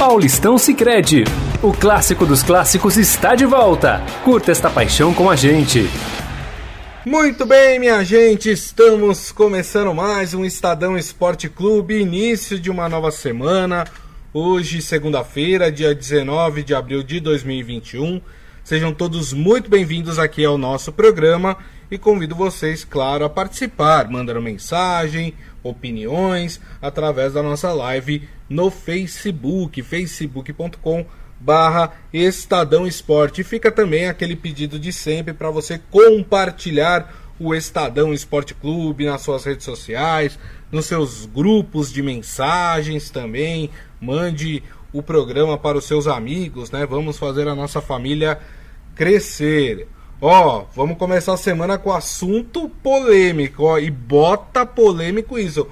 [0.00, 1.24] Paulistão Sicredi.
[1.62, 4.00] O clássico dos clássicos está de volta.
[4.24, 5.90] Curta esta paixão com a gente.
[7.04, 13.10] Muito bem, minha gente, estamos começando mais um Estadão Esporte Clube, início de uma nova
[13.10, 13.84] semana.
[14.32, 18.22] Hoje, segunda-feira, dia 19 de abril de 2021.
[18.64, 21.58] Sejam todos muito bem-vindos aqui ao nosso programa
[21.90, 29.80] e convido vocês, claro, a participar, mandando mensagem, opiniões, através da nossa live no Facebook,
[29.80, 31.06] facebook.com
[31.40, 33.40] barra Estadão Esporte.
[33.40, 39.22] E fica também aquele pedido de sempre para você compartilhar o Estadão Esporte Clube nas
[39.22, 40.38] suas redes sociais,
[40.70, 43.70] nos seus grupos de mensagens também.
[43.98, 46.84] Mande o programa para os seus amigos, né?
[46.84, 48.38] Vamos fazer a nossa família
[48.94, 49.88] crescer.
[50.20, 55.66] Ó, vamos começar a semana com assunto polêmico, ó, e bota polêmico isso.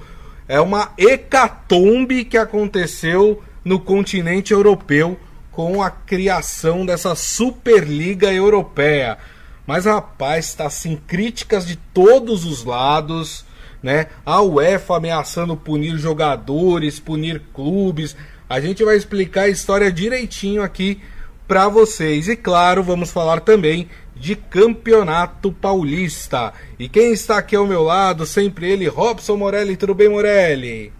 [0.49, 5.15] É uma hecatombe que aconteceu no continente europeu
[5.51, 9.19] com a criação dessa Superliga Europeia.
[9.67, 13.45] Mas rapaz, está assim críticas de todos os lados,
[13.83, 14.07] né?
[14.25, 18.15] A UEFA ameaçando punir jogadores, punir clubes.
[18.49, 20.99] A gente vai explicar a história direitinho aqui
[21.47, 22.27] para vocês.
[22.27, 23.87] E claro, vamos falar também
[24.19, 26.53] de Campeonato Paulista.
[26.77, 29.77] E quem está aqui ao meu lado, sempre ele, Robson Morelli.
[29.77, 30.91] Tudo bem, Morelli?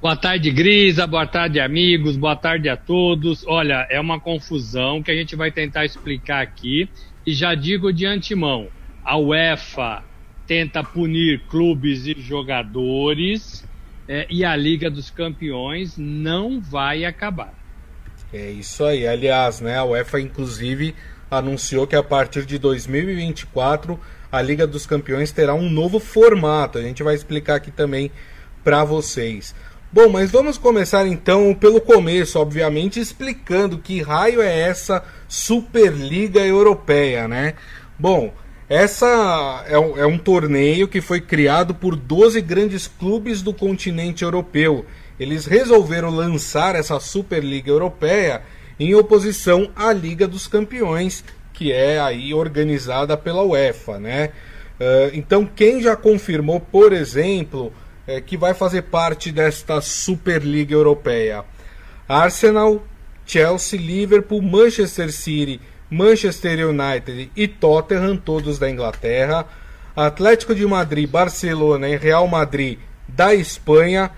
[0.00, 1.06] Boa tarde, Grisa.
[1.06, 2.16] Boa tarde, amigos.
[2.16, 3.42] Boa tarde a todos.
[3.46, 6.88] Olha, é uma confusão que a gente vai tentar explicar aqui.
[7.26, 8.68] E já digo de antemão:
[9.02, 10.04] a UEFA
[10.46, 13.66] tenta punir clubes e jogadores
[14.06, 17.54] é, e a Liga dos Campeões não vai acabar.
[18.30, 19.06] É isso aí.
[19.06, 20.94] Aliás, né, a UEFA, inclusive,
[21.38, 23.98] anunciou que a partir de 2024
[24.30, 26.78] a Liga dos Campeões terá um novo formato.
[26.78, 28.10] A gente vai explicar aqui também
[28.64, 29.54] para vocês.
[29.92, 37.28] Bom, mas vamos começar então pelo começo, obviamente, explicando que raio é essa Superliga Europeia,
[37.28, 37.54] né?
[37.96, 38.34] Bom,
[38.68, 44.24] essa é um, é um torneio que foi criado por 12 grandes clubes do continente
[44.24, 44.84] europeu.
[45.20, 48.42] Eles resolveram lançar essa Superliga Europeia
[48.78, 54.30] em oposição à Liga dos Campeões, que é aí organizada pela UEFA, né?
[54.80, 57.72] Uh, então, quem já confirmou, por exemplo,
[58.06, 61.44] é, que vai fazer parte desta Superliga Europeia.
[62.08, 62.84] Arsenal,
[63.24, 69.46] Chelsea, Liverpool, Manchester City, Manchester United e Tottenham, todos da Inglaterra.
[69.96, 74.10] Atlético de Madrid, Barcelona e Real Madrid da Espanha.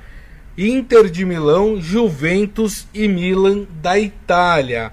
[0.56, 4.92] Inter de Milão, Juventus e Milan da Itália.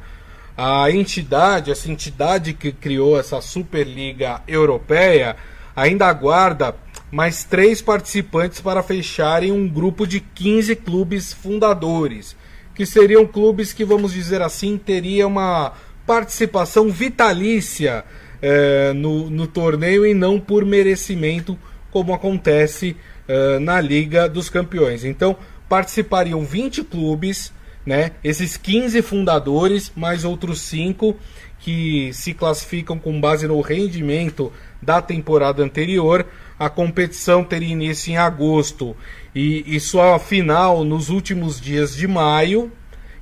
[0.57, 5.35] A entidade, essa entidade que criou essa Superliga Europeia,
[5.75, 6.75] ainda aguarda
[7.09, 12.35] mais três participantes para fecharem um grupo de 15 clubes fundadores,
[12.75, 15.73] que seriam clubes que, vamos dizer assim, teria uma
[16.05, 18.03] participação vitalícia
[18.41, 21.57] eh, no, no torneio e não por merecimento,
[21.91, 22.97] como acontece
[23.27, 25.05] eh, na Liga dos Campeões.
[25.05, 25.37] Então,
[25.73, 27.51] participariam 20 clubes,
[27.83, 28.11] né?
[28.23, 31.17] Esses 15 fundadores, mais outros 5
[31.59, 36.27] que se classificam com base no rendimento da temporada anterior
[36.59, 38.95] a competição teria início em agosto
[39.33, 42.71] e, e sua final nos últimos dias de maio,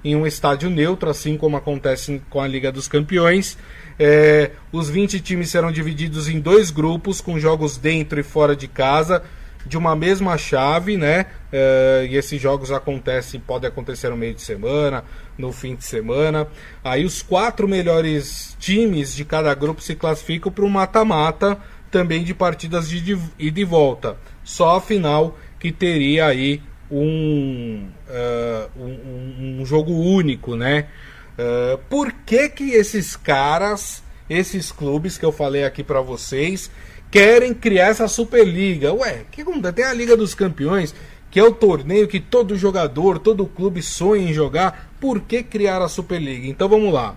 [0.04, 3.58] em um estádio neutro, assim como acontece com a Liga dos Campeões.
[3.98, 8.68] É, os 20 times serão divididos em dois grupos, com jogos dentro e fora de
[8.68, 9.24] casa,
[9.66, 11.26] de uma mesma chave, né?
[11.52, 15.04] É, e esses jogos acontecem, podem acontecer no meio de semana,
[15.38, 16.48] no fim de semana.
[16.84, 21.58] Aí os quatro melhores times de cada grupo se classificam para o mata-mata
[21.90, 24.18] também de partidas de ida e volta.
[24.44, 30.88] Só a final que teria aí um, uh, um, um, jogo único, né?
[31.34, 36.72] Uh, por que que esses caras, esses clubes que eu falei aqui para vocês,
[37.12, 38.94] querem criar essa Superliga?
[38.94, 39.44] Ué, que
[39.76, 40.96] tem a Liga dos Campeões,
[41.30, 44.92] que é o torneio que todo jogador, todo clube sonha em jogar.
[45.00, 46.48] Por que criar a Superliga?
[46.48, 47.16] Então vamos lá.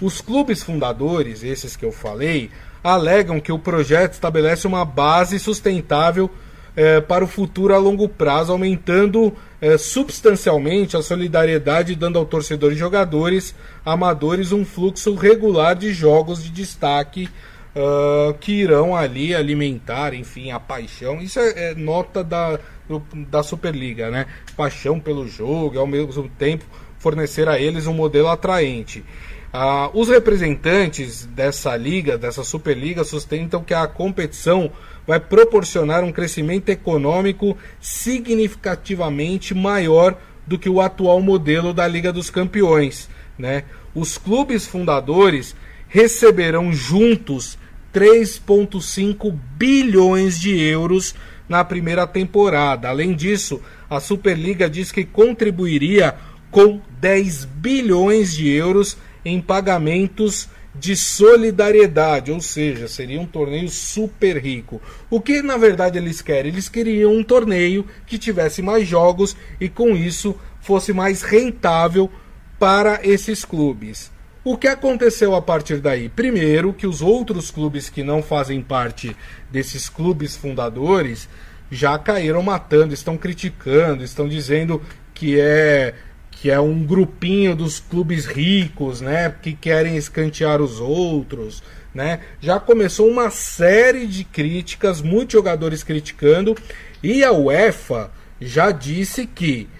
[0.00, 2.50] Os clubes fundadores, esses que eu falei,
[2.82, 6.30] alegam que o projeto estabelece uma base sustentável
[6.76, 12.72] é, para o futuro a longo prazo, aumentando é, substancialmente a solidariedade, dando ao torcedor
[12.72, 13.54] e jogadores
[13.84, 17.28] amadores um fluxo regular de jogos de destaque
[17.74, 21.20] uh, que irão ali alimentar, enfim, a paixão.
[21.20, 24.26] Isso é, é nota da, do, da Superliga, né?
[24.56, 26.64] Paixão pelo jogo ao mesmo tempo
[26.98, 29.04] fornecer a eles um modelo atraente.
[29.52, 34.70] Ah, os representantes dessa liga, dessa Superliga, sustentam que a competição
[35.06, 40.16] vai proporcionar um crescimento econômico significativamente maior
[40.46, 43.08] do que o atual modelo da Liga dos Campeões.
[43.38, 43.64] Né?
[43.94, 45.54] Os clubes fundadores
[45.88, 47.56] receberão juntos
[47.94, 51.14] 3,5 bilhões de euros
[51.48, 52.88] na primeira temporada.
[52.88, 56.16] Além disso, a Superliga diz que contribuiria
[56.50, 64.38] com 10 bilhões de euros em pagamentos de solidariedade, ou seja, seria um torneio super
[64.38, 64.82] rico.
[65.08, 66.50] O que na verdade eles querem?
[66.50, 72.10] Eles queriam um torneio que tivesse mais jogos e com isso fosse mais rentável
[72.58, 74.13] para esses clubes.
[74.44, 76.10] O que aconteceu a partir daí?
[76.10, 79.16] Primeiro, que os outros clubes que não fazem parte
[79.50, 81.26] desses clubes fundadores
[81.70, 84.82] já caíram matando, estão criticando, estão dizendo
[85.14, 85.94] que é
[86.30, 91.62] que é um grupinho dos clubes ricos, né, que querem escantear os outros,
[91.94, 92.20] né?
[92.38, 96.54] Já começou uma série de críticas, muitos jogadores criticando,
[97.02, 99.70] e a UEFA já disse que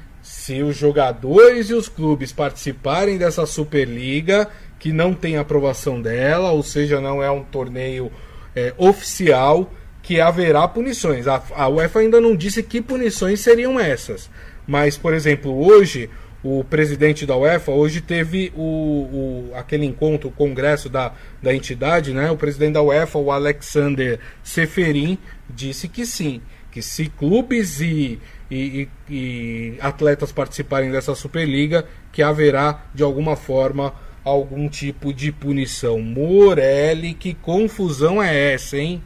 [0.44, 4.46] se os jogadores e os clubes participarem dessa Superliga,
[4.78, 8.12] que não tem aprovação dela, ou seja, não é um torneio
[8.54, 11.26] é, oficial, que haverá punições.
[11.26, 14.28] A, a UEFA ainda não disse que punições seriam essas.
[14.66, 16.10] Mas, por exemplo, hoje
[16.42, 22.12] o presidente da UEFA hoje teve o, o, aquele encontro, o congresso da, da entidade,
[22.12, 22.30] né?
[22.30, 25.16] O presidente da UEFA, o Alexander Seferin,
[25.48, 28.20] disse que sim, que se clubes e,
[28.54, 36.00] e, e, atletas participarem dessa Superliga, que haverá de alguma forma algum tipo de punição.
[36.00, 39.02] Morelli, que confusão é essa, hein?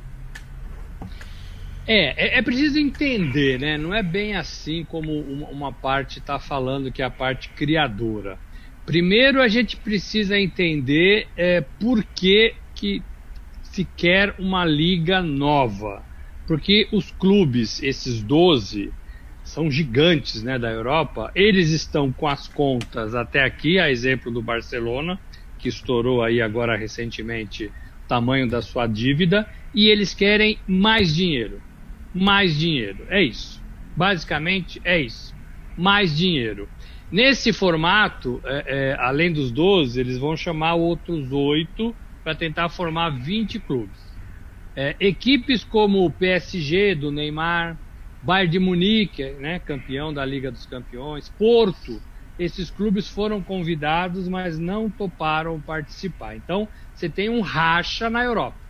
[1.87, 3.79] É, é, é, preciso entender, né?
[3.79, 8.39] Não é bem assim como uma, uma parte está falando que é a parte criadora.
[8.85, 13.03] Primeiro a gente precisa entender é, por que, que
[13.63, 16.03] se quer uma liga nova.
[16.47, 18.93] Porque os clubes, esses 12,
[19.49, 24.43] são gigantes né, da Europa, eles estão com as contas até aqui, a exemplo do
[24.43, 25.19] Barcelona,
[25.59, 31.61] que estourou aí agora recentemente o tamanho da sua dívida, e eles querem mais dinheiro
[32.13, 33.07] mais dinheiro.
[33.09, 33.61] É isso.
[33.97, 35.33] Basicamente é isso.
[35.77, 36.69] Mais dinheiro.
[37.11, 43.11] Nesse formato, é, é, além dos 12, eles vão chamar outros oito para tentar formar
[43.11, 43.99] 20 clubes.
[44.77, 47.79] É, equipes como o PSG do Neymar,
[48.21, 52.03] Bayern de Munique, né, campeão da Liga dos Campeões, Porto,
[52.39, 56.37] esses clubes foram convidados, mas não toparam participar.
[56.37, 58.61] Então, você tem um racha na Europa.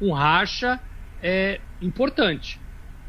[0.00, 0.80] Um racha
[1.20, 2.60] é importante.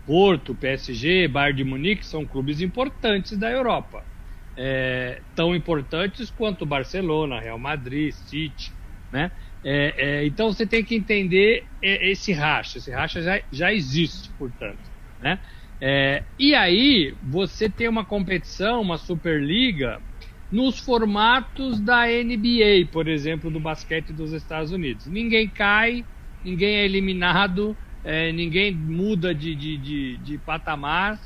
[0.06, 4.06] Porto, PSG, Bayern de Munique são clubes importantes da Europa.
[4.58, 8.74] É, tão importantes quanto Barcelona, Real Madrid, City,
[9.10, 9.32] né?
[9.64, 12.80] É, é, então você tem que entender esse racha.
[12.80, 14.82] Esse racha já, já existe, portanto,
[15.20, 15.40] né?
[15.82, 20.00] É, e aí você tem uma competição, uma Superliga,
[20.50, 25.08] nos formatos da NBA, por exemplo, do basquete dos Estados Unidos.
[25.08, 26.06] Ninguém cai,
[26.44, 31.20] ninguém é eliminado, é, ninguém muda de, de, de, de patamar.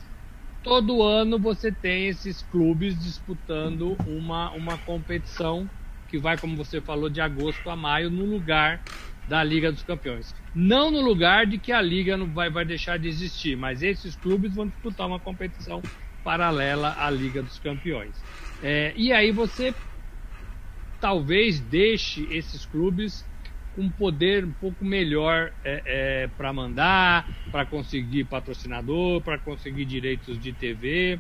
[0.62, 5.70] Todo ano você tem esses clubes disputando uma, uma competição
[6.08, 8.82] que vai, como você falou, de agosto a maio, no lugar
[9.28, 10.34] da Liga dos Campeões.
[10.54, 14.16] Não no lugar de que a Liga não vai, vai deixar de existir, mas esses
[14.16, 15.82] clubes vão disputar uma competição
[16.24, 18.16] paralela à Liga dos Campeões.
[18.62, 19.74] É, e aí você
[21.00, 23.26] talvez deixe esses clubes
[23.78, 30.40] um poder um pouco melhor é, é, para mandar, para conseguir patrocinador, para conseguir direitos
[30.40, 31.20] de TV.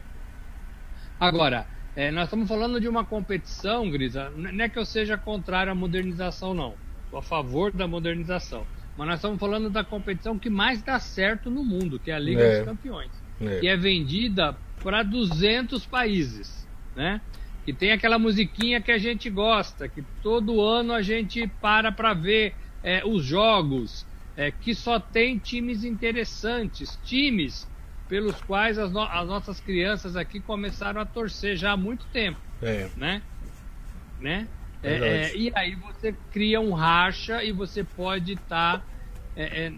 [1.20, 5.72] Agora, é, nós estamos falando de uma competição, Grisa, não é que eu seja contrário
[5.72, 6.85] à modernização, não.
[7.15, 8.65] A favor da modernização.
[8.98, 12.19] Mas nós estamos falando da competição que mais dá certo no mundo, que é a
[12.19, 12.57] Liga é.
[12.57, 13.12] dos Campeões.
[13.41, 13.60] É.
[13.60, 17.22] Que é vendida para 200 países, né?
[17.65, 22.13] que tem aquela musiquinha que a gente gosta, que todo ano a gente para para
[22.13, 22.53] ver
[22.84, 24.05] é, os jogos,
[24.38, 27.67] é, que só tem times interessantes, times
[28.07, 32.39] pelos quais as, no as, nossas crianças aqui começaram a torcer já há muito tempo,
[32.62, 32.88] é.
[32.95, 33.24] né?
[34.19, 34.48] né?
[34.86, 38.86] É, é, e aí você cria um racha e você pode estar tá,
[39.36, 39.72] é,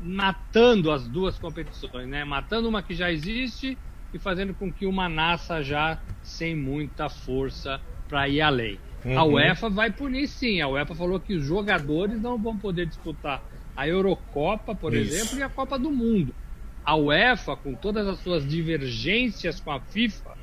[0.00, 2.24] matando as duas competições, né?
[2.24, 3.76] Matando uma que já existe
[4.12, 8.78] e fazendo com que uma nasça já sem muita força para ir além.
[9.04, 9.18] Uhum.
[9.18, 10.60] A UEFA vai punir sim.
[10.60, 13.42] A UEFA falou que os jogadores não vão poder disputar
[13.76, 15.14] a Eurocopa, por Isso.
[15.14, 16.34] exemplo, e a Copa do Mundo.
[16.84, 20.36] A UEFA, com todas as suas divergências com a FIFA,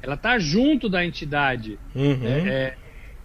[0.00, 2.24] ela está junto da entidade uhum.
[2.24, 2.76] é, é,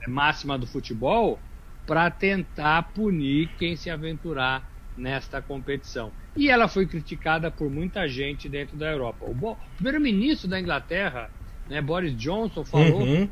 [0.07, 1.39] máxima do futebol
[1.85, 6.11] para tentar punir quem se aventurar nesta competição.
[6.35, 9.25] E ela foi criticada por muita gente dentro da Europa.
[9.25, 11.29] O primeiro-ministro da Inglaterra
[11.69, 11.81] né?
[11.81, 13.29] Boris Johnson falou uhum.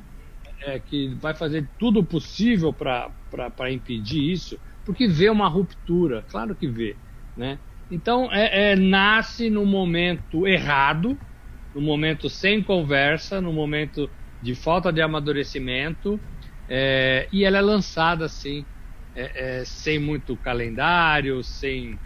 [0.66, 6.68] é, que vai fazer tudo possível para impedir isso, porque vê uma ruptura, claro que
[6.68, 6.96] vê,
[7.36, 7.58] né?
[7.90, 11.18] Então é, é, nasce no momento errado,
[11.74, 14.10] no momento sem conversa, no momento
[14.42, 16.20] de falta de amadurecimento,
[16.70, 18.66] é, e ela é lançada assim,
[19.16, 21.98] é, é, sem muito calendário, sem,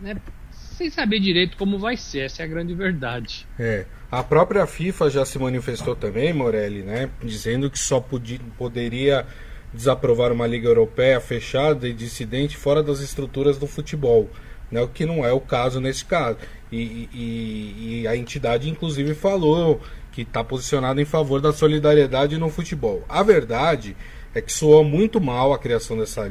[0.00, 0.16] né,
[0.50, 3.46] sem saber direito como vai ser, essa é a grande verdade.
[3.58, 3.84] É.
[4.10, 9.26] A própria FIFA já se manifestou também, Morelli, né, dizendo que só podia, poderia
[9.72, 14.30] desaprovar uma liga europeia fechada e dissidente fora das estruturas do futebol,
[14.70, 16.38] né, o que não é o caso nesse caso.
[16.72, 19.80] E, e, e a entidade, inclusive, falou
[20.18, 23.04] que está posicionada em favor da solidariedade no futebol.
[23.08, 23.96] A verdade
[24.34, 26.28] é que soa muito mal a criação dessa,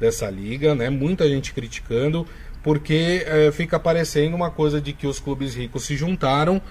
[0.00, 0.88] dessa liga, né?
[0.88, 2.26] muita gente criticando,
[2.62, 6.62] porque é, fica parecendo uma coisa de que os clubes ricos se juntaram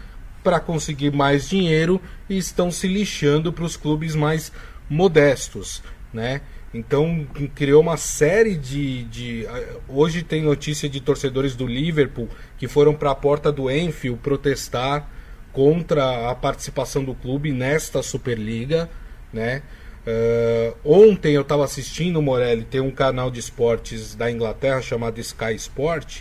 [0.43, 4.51] para conseguir mais dinheiro e estão se lixando para os clubes mais
[4.89, 6.41] modestos, né?
[6.73, 9.47] Então criou uma série de, de,
[9.87, 15.09] Hoje tem notícia de torcedores do Liverpool que foram para a porta do Enfield protestar
[15.55, 18.89] contra a participação do clube nesta Superliga,
[19.31, 19.63] né?
[20.05, 25.55] Uh, ontem eu estava assistindo, Morelli, tem um canal de esportes da Inglaterra chamado Sky
[25.55, 26.19] Sport,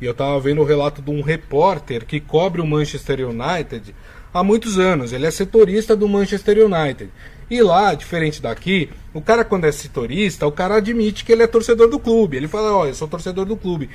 [0.00, 3.94] e eu estava vendo o relato de um repórter que cobre o Manchester United
[4.34, 5.12] há muitos anos.
[5.12, 7.10] Ele é setorista do Manchester United.
[7.48, 11.46] E lá, diferente daqui, o cara quando é setorista, o cara admite que ele é
[11.46, 12.36] torcedor do clube.
[12.36, 13.88] Ele fala, ó, oh, eu sou torcedor do clube.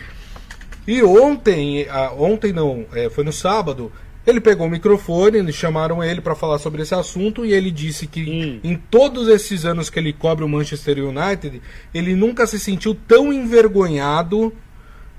[0.88, 1.86] E ontem,
[2.18, 3.92] ontem não, é, foi no sábado,
[4.30, 8.22] ele pegou o microfone, chamaram ele para falar sobre esse assunto e ele disse que
[8.22, 8.60] hum.
[8.64, 11.62] em todos esses anos que ele cobre o Manchester United,
[11.94, 14.54] ele nunca se sentiu tão envergonhado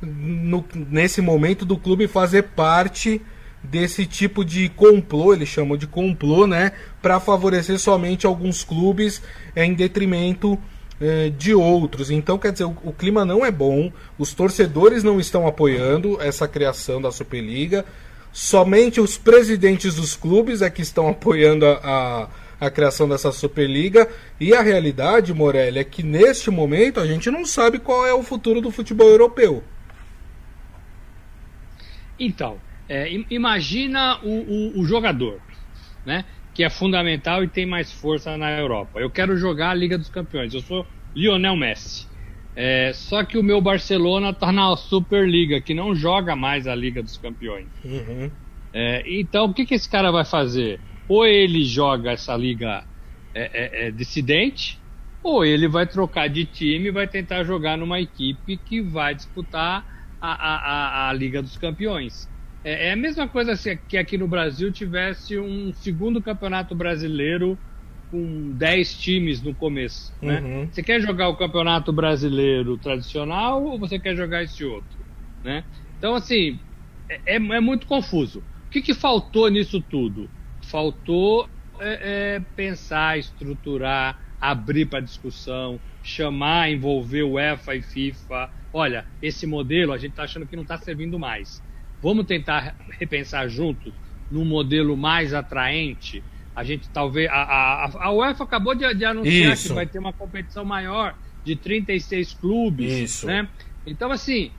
[0.02, 3.20] no, nesse momento do clube fazer parte
[3.62, 9.22] desse tipo de complô, ele chamou de complô, né, para favorecer somente alguns clubes
[9.54, 10.58] em detrimento
[11.00, 12.10] eh, de outros.
[12.10, 16.46] Então, quer dizer, o, o, clima não é bom, os torcedores não estão apoiando essa
[16.46, 17.84] criação da Superliga.
[18.32, 22.28] Somente os presidentes dos clubes é que estão apoiando a,
[22.60, 24.08] a, a criação dessa Superliga.
[24.38, 28.22] E a realidade, Morelli, é que neste momento a gente não sabe qual é o
[28.22, 29.64] futuro do futebol europeu.
[32.18, 35.40] Então, é, imagina o, o, o, jogador,
[36.04, 36.24] né?
[36.52, 39.00] Que é fundamental e tem mais força na Europa.
[39.00, 40.52] Eu quero jogar a Liga dos Campeões.
[40.52, 42.09] Eu sou Lionel Messi.
[42.54, 47.02] É, só que o meu Barcelona tá na Superliga, que não joga mais a Liga
[47.02, 47.68] dos Campeões.
[47.84, 48.30] Uhum.
[48.72, 50.80] É, então, o que, que esse cara vai fazer?
[51.08, 52.84] Ou ele joga essa liga
[53.34, 54.78] é, é, é dissidente,
[55.22, 59.84] ou ele vai trocar de time e vai tentar jogar numa equipe que vai disputar
[60.20, 62.28] a, a, a, a Liga dos Campeões.
[62.62, 67.58] É, é, a mesma coisa se que aqui no Brasil tivesse um segundo campeonato brasileiro
[68.10, 70.12] com 10 times no começo.
[70.20, 70.40] Né?
[70.40, 70.68] Uhum.
[70.70, 74.98] Você quer jogar o campeonato brasileiro tradicional ou você quer jogar esse outro?
[75.44, 75.64] Né?
[75.98, 76.58] Então, assim,
[77.08, 78.42] é, é, é muito confuso.
[78.66, 80.28] O que, que, faltou nisso tudo?
[80.62, 81.48] Faltou
[81.78, 88.50] é, é pensar, estruturar, abrir para discussão, chamar, envolver o EFA e FIFA.
[88.72, 91.62] Olha, esse modelo a gente está achando que não está servindo mais.
[92.02, 93.92] Vamos tentar repensar juntos
[94.30, 96.22] num modelo mais atraente
[96.54, 97.28] a gente talvez.
[97.30, 99.68] A, a, a UEFA acabou de, de anunciar Isso.
[99.68, 101.14] que vai ter uma competição maior
[101.44, 102.92] de 36 clubes.
[102.92, 103.26] Isso.
[103.26, 103.48] Né?
[103.86, 104.50] Então, assim,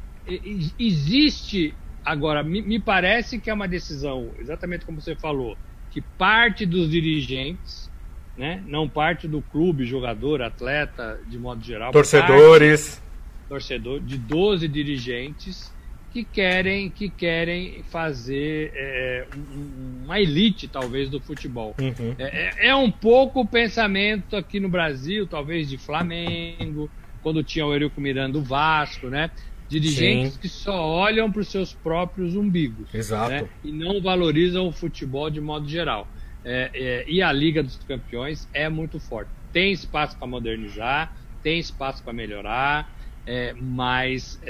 [0.80, 1.74] existe.
[2.04, 5.56] Agora, me, me parece que é uma decisão, exatamente como você falou,
[5.92, 7.92] que parte dos dirigentes,
[8.36, 8.64] né?
[8.66, 11.92] não parte do clube, jogador, atleta, de modo geral.
[11.92, 12.96] Torcedores.
[12.96, 13.12] Parte,
[13.48, 15.72] torcedor, de 12 dirigentes
[16.12, 19.26] que querem que querem fazer é,
[20.04, 22.16] uma elite talvez do futebol uhum.
[22.20, 26.90] é, é, é um pouco o pensamento aqui no Brasil talvez de Flamengo
[27.22, 29.32] quando tinha o Eurico Miranda do Vasco né
[29.70, 30.40] dirigentes Sim.
[30.40, 33.32] que só olham para os seus próprios umbigos Exato.
[33.32, 33.50] Né?
[33.64, 36.08] e não valorizam o futebol de modo geral
[36.44, 41.58] é, é, e a Liga dos Campeões é muito forte tem espaço para modernizar tem
[41.58, 44.42] espaço para melhorar é, mas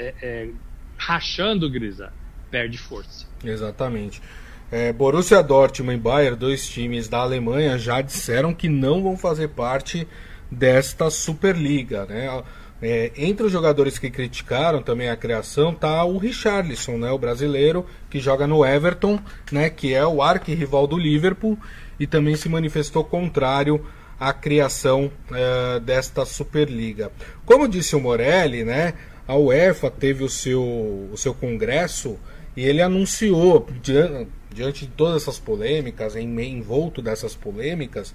[1.06, 2.12] rachando, Grisa,
[2.50, 3.26] perde força.
[3.44, 4.22] Exatamente.
[4.70, 9.48] É, Borussia Dortmund e Bayern, dois times da Alemanha, já disseram que não vão fazer
[9.48, 10.06] parte
[10.50, 12.42] desta Superliga, né?
[12.80, 17.86] É, entre os jogadores que criticaram também a criação tá o Richarlison, né, o brasileiro
[18.10, 19.20] que joga no Everton,
[19.52, 21.56] né, que é o arquirrival do Liverpool
[22.00, 23.86] e também se manifestou contrário
[24.18, 27.12] à criação é, desta Superliga.
[27.46, 28.94] Como disse o Morelli, né,
[29.26, 30.62] a UEFA teve o seu,
[31.12, 32.18] o seu congresso
[32.56, 33.66] e ele anunciou,
[34.50, 38.14] diante de todas essas polêmicas, em envolto dessas polêmicas,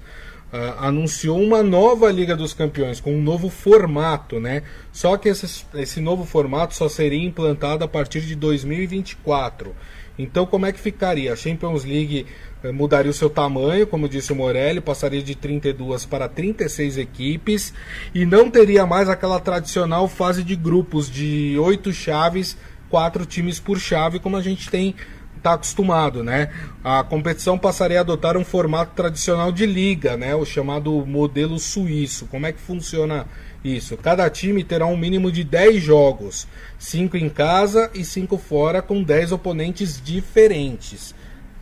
[0.51, 4.63] uh, anunciou uma nova Liga dos Campeões, com um novo formato, né?
[4.91, 9.75] Só que esse, esse novo formato só seria implantado a partir de 2024.
[10.17, 11.31] Então, como é que ficaria?
[11.31, 12.25] A Champions League
[12.63, 17.73] eh, mudaria o seu tamanho, como disse o Morelli, passaria de 32 para 36 equipes
[18.15, 22.57] e não teria mais aquela tradicional fase de grupos de oito chaves,
[22.89, 24.95] quatro times por chave, como a gente tem
[25.37, 26.49] está acostumado, né?
[26.83, 30.35] A competição passaria a adotar um formato tradicional de liga, né?
[30.35, 32.25] O chamado modelo suíço.
[32.27, 33.25] Como é que funciona
[33.63, 33.95] isso?
[33.97, 39.01] Cada time terá um mínimo de 10 jogos, 5 em casa e 5 fora, com
[39.01, 41.15] 10 oponentes diferentes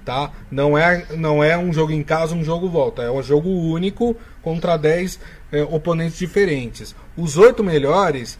[0.05, 0.31] tá?
[0.51, 3.01] Não é, não é um jogo em casa, um jogo volta.
[3.01, 5.19] É um jogo único contra 10
[5.51, 6.95] é, oponentes diferentes.
[7.17, 8.37] Os oito melhores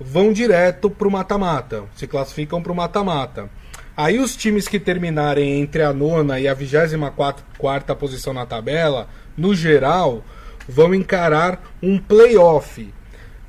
[0.00, 3.50] vão direto para o mata-mata, se classificam para o mata-mata.
[3.98, 7.12] Aí os times que terminarem entre a nona e a vigésima
[7.58, 10.24] quarta posição na tabela, no geral,
[10.68, 12.80] vão encarar um playoff.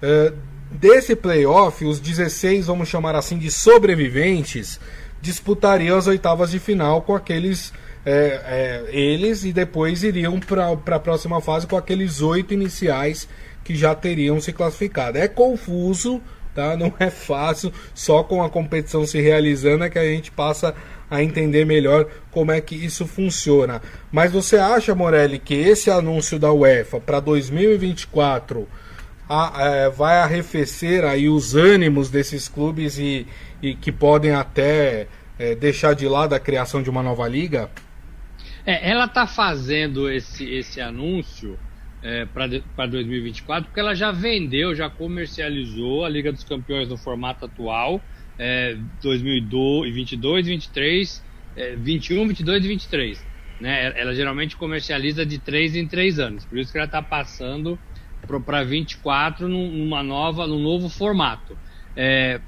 [0.02, 0.36] Uh,
[0.72, 4.80] desse playoff, os 16, vamos chamar assim, de sobreviventes,
[5.22, 7.72] disputariam as oitavas de final com aqueles
[8.04, 13.28] é, é, eles e depois iriam para a próxima fase com aqueles oito iniciais
[13.64, 15.20] que já teriam se classificado.
[15.20, 16.20] É confuso,
[16.62, 16.78] tá?
[16.78, 17.72] Não é fácil.
[17.94, 20.76] Só com a competição se realizando é que a gente passa
[21.10, 23.82] a entender melhor como é que isso funciona.
[24.12, 28.68] Mas você acha, Morelli, que esse anúncio da UEFA para 2024
[29.28, 33.26] a, é, vai arrefecer aí os ânimos desses clubes e
[33.62, 37.70] e que podem até é, deixar de lado a criação de uma nova liga?
[38.66, 41.58] É, ela está fazendo esse, esse anúncio
[42.02, 47.46] é, para 2024 porque ela já vendeu, já comercializou a Liga dos Campeões no formato
[47.46, 48.02] atual,
[48.38, 51.26] é, 2022, 23,
[51.56, 53.28] é, 21, 22 e 23.
[53.60, 53.94] Né?
[54.00, 57.78] Ela geralmente comercializa de 3 em 3 anos, por isso que ela está passando
[58.46, 61.58] para 24 numa nova, num novo formato.
[61.96, 62.40] É,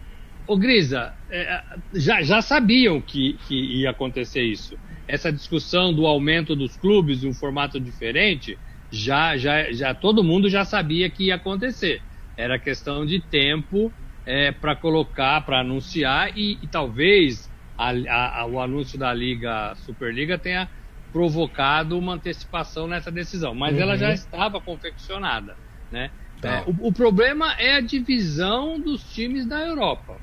[0.47, 4.77] Ô Grisa, é, já, já sabiam que, que ia acontecer isso.
[5.07, 8.57] Essa discussão do aumento dos clubes, um formato diferente,
[8.91, 12.01] já, já, já todo mundo já sabia que ia acontecer.
[12.35, 13.91] Era questão de tempo
[14.25, 20.37] é, para colocar, para anunciar e, e talvez a, a, o anúncio da Liga Superliga
[20.37, 20.69] tenha
[21.11, 23.81] provocado uma antecipação nessa decisão, mas uhum.
[23.81, 25.57] ela já estava confeccionada,
[25.91, 26.11] né?
[26.39, 26.57] Tá.
[26.57, 30.19] É, o, o, problema é a divisão dos times da Europa.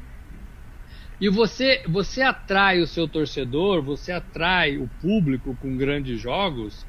[1.21, 6.87] E você, você atrai o seu torcedor, você atrai o público com grandes jogos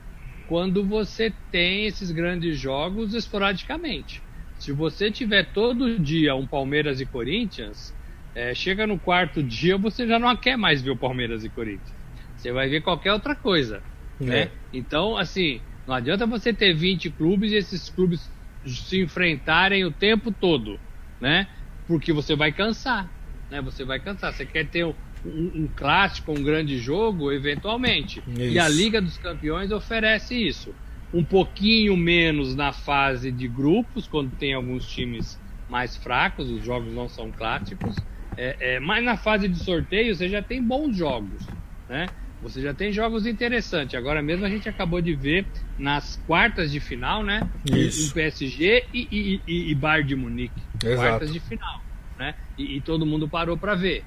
[0.50, 4.24] quando você tem esses grandes jogos esporadicamente.
[4.58, 7.94] Se você tiver todo dia um Palmeiras e Corinthians,
[8.34, 11.94] é, chega no quarto dia você já não quer mais ver o Palmeiras e Corinthians.
[12.36, 13.84] Você vai ver qualquer outra coisa.
[14.20, 14.26] É.
[14.26, 14.52] Né?
[14.74, 18.32] Então, assim, não adianta você ter 20 clubes e esses clubes
[18.66, 20.80] se enfrentarem o tempo todo,
[21.22, 21.48] né?
[21.86, 23.14] Porque você vai cansar
[23.50, 23.62] né?
[23.62, 24.32] Você vai cansar.
[24.34, 24.94] Você quer ter um,
[25.26, 28.22] um, um clássico, um grande jogo, eventualmente.
[28.28, 28.42] Isso.
[28.42, 30.74] E a Liga dos Campeões oferece isso.
[31.14, 36.94] Um pouquinho menos na fase de grupos, quando tem alguns times mais fracos, os jogos
[36.94, 37.96] não são clássicos.
[38.38, 41.46] É, é, mas na fase de sorteio você já tem bons jogos,
[41.88, 42.08] né?
[42.42, 43.96] Você já tem jogos interessantes.
[43.96, 45.46] Agora mesmo a gente acabou de ver
[45.78, 47.50] nas quartas de final, né?
[47.66, 48.12] Isso.
[48.12, 50.62] Um PSG e, e, e, e Bayern de Munique.
[50.82, 51.02] Exato.
[51.02, 51.82] Quartas de final
[52.20, 52.36] né?
[52.58, 54.04] E, e todo mundo parou para ver,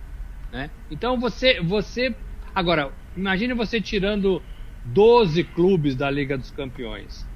[0.53, 0.71] né?
[0.91, 2.15] Então você, você,
[2.55, 4.43] agora imagine você tirando
[4.85, 7.27] 12 clubes da Liga dos Campeões,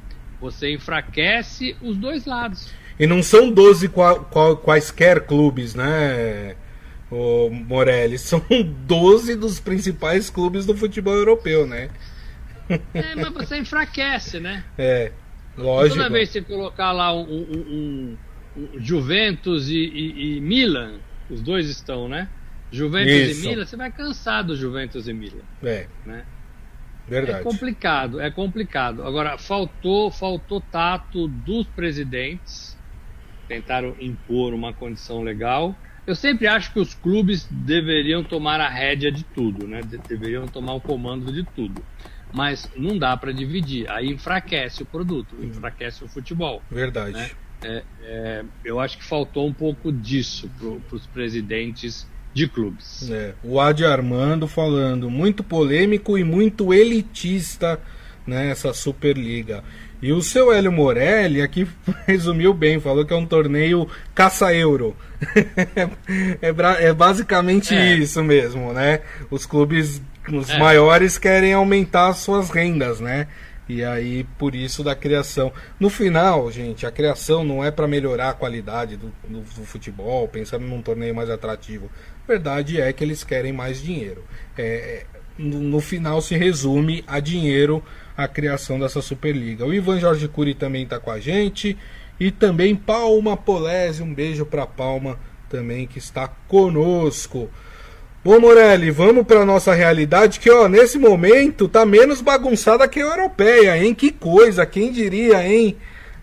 [0.40, 2.72] você enfraquece os dois lados.
[2.98, 6.56] E não são 12 qual, qual, quaisquer clubes, né?
[7.10, 8.42] O Morelli, são
[8.86, 11.88] 12 dos principais clubes do futebol europeu, né?
[12.92, 14.64] É, mas você enfraquece, né?
[14.76, 15.12] É,
[15.56, 15.96] lógico.
[15.96, 18.16] toda vez que você colocar lá um, um,
[18.78, 20.98] Juventus e, e, e, Milan,
[21.30, 22.28] os dois estão, né?
[22.76, 23.44] Juventus Isso.
[23.44, 25.42] e Milan, você vai cansar do Juventus e Milan.
[25.62, 25.86] É.
[26.04, 26.24] Né?
[27.08, 27.40] Verdade.
[27.40, 29.02] É complicado, é complicado.
[29.04, 32.76] Agora, faltou, faltou tato dos presidentes,
[33.48, 35.74] tentaram impor uma condição legal.
[36.06, 39.80] Eu sempre acho que os clubes deveriam tomar a rédea de tudo, né?
[39.82, 41.82] De deveriam tomar o comando de tudo.
[42.32, 43.90] Mas não dá para dividir.
[43.90, 46.62] Aí enfraquece o produto, enfraquece o futebol.
[46.70, 47.12] Verdade.
[47.12, 47.30] Né?
[47.62, 53.10] é, é, eu acho que faltou um pouco disso para os presidentes de clubes.
[53.10, 57.80] É, o Adi Armando falando, muito polêmico e muito elitista
[58.26, 59.64] né, essa Superliga.
[60.02, 61.66] E o seu Hélio Morelli aqui
[62.06, 64.94] resumiu bem, falou que é um torneio caça-euro.
[66.42, 67.94] é, é, basicamente é.
[67.94, 69.00] isso mesmo, né?
[69.30, 70.58] Os clubes os é.
[70.58, 73.28] maiores querem aumentar suas rendas, né?
[73.68, 75.52] E aí, por isso da criação.
[75.80, 80.28] No final, gente, a criação não é para melhorar a qualidade do, do, do, futebol,
[80.28, 81.90] pensando num torneio mais atrativo.
[82.26, 84.24] Verdade é que eles querem mais dinheiro.
[84.56, 85.04] É,
[85.38, 87.82] no, no, final se resume a dinheiro
[88.16, 89.64] a criação dessa Superliga.
[89.64, 91.76] O Ivan Jorge Cury também está com a gente.
[92.18, 95.18] E também Palma Polese, um beijo para Palma
[95.50, 97.50] também que está conosco.
[98.24, 103.04] Bom, Morelli, vamos para nossa realidade que, ó, nesse momento tá menos bagunçada que a
[103.04, 103.94] europeia, hein?
[103.94, 105.76] Que coisa, quem diria, hein?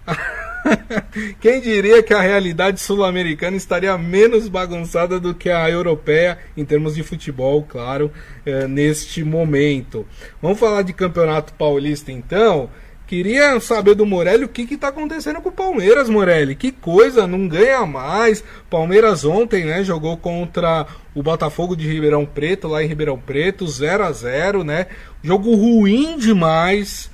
[1.39, 6.95] quem diria que a realidade sul-americana estaria menos bagunçada do que a europeia em termos
[6.95, 8.11] de futebol, claro,
[8.45, 10.05] é, neste momento.
[10.41, 12.69] Vamos falar de Campeonato Paulista então.
[13.05, 16.55] Queria saber do Morelli o que está acontecendo com o Palmeiras, Morelli.
[16.55, 18.43] Que coisa, não ganha mais.
[18.69, 24.05] Palmeiras ontem, né, jogou contra o Botafogo de Ribeirão Preto, lá em Ribeirão Preto, 0
[24.05, 24.87] a 0 né?
[25.21, 27.11] Jogo ruim demais.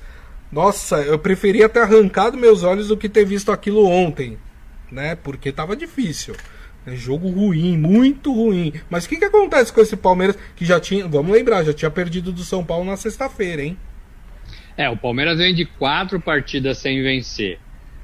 [0.50, 4.36] Nossa, eu preferia ter arrancado meus olhos do que ter visto aquilo ontem,
[4.90, 5.14] né?
[5.14, 6.34] Porque tava difícil.
[6.86, 8.72] É jogo ruim, muito ruim.
[8.88, 11.90] Mas o que, que acontece com esse Palmeiras que já tinha, vamos lembrar, já tinha
[11.90, 13.76] perdido do São Paulo na sexta-feira, hein?
[14.76, 17.60] É, o Palmeiras vem de quatro partidas sem vencer.